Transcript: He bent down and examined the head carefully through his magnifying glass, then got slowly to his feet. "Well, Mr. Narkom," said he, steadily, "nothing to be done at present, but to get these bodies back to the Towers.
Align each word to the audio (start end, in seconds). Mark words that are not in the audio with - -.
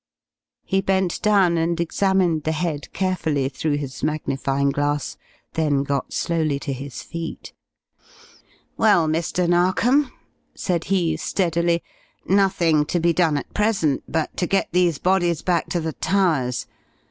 He 0.63 0.81
bent 0.81 1.21
down 1.21 1.59
and 1.59 1.79
examined 1.79 2.41
the 2.41 2.53
head 2.57 2.91
carefully 2.91 3.49
through 3.49 3.75
his 3.77 4.01
magnifying 4.01 4.71
glass, 4.71 5.15
then 5.53 5.83
got 5.83 6.11
slowly 6.11 6.57
to 6.61 6.73
his 6.73 7.03
feet. 7.03 7.53
"Well, 8.77 9.07
Mr. 9.07 9.47
Narkom," 9.47 10.11
said 10.55 10.85
he, 10.85 11.17
steadily, 11.17 11.83
"nothing 12.25 12.83
to 12.85 12.99
be 12.99 13.13
done 13.13 13.37
at 13.37 13.53
present, 13.53 14.01
but 14.07 14.35
to 14.37 14.47
get 14.47 14.69
these 14.71 14.97
bodies 14.97 15.43
back 15.43 15.69
to 15.69 15.79
the 15.79 15.93
Towers. 15.93 16.65